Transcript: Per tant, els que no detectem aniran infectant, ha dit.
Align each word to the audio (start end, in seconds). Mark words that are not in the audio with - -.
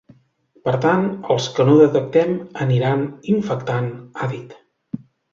Per 0.67 0.71
tant, 0.83 1.03
els 1.33 1.49
que 1.57 1.65
no 1.67 1.75
detectem 1.81 2.33
aniran 2.65 3.03
infectant, 3.33 3.91
ha 4.23 4.31
dit. 4.33 4.57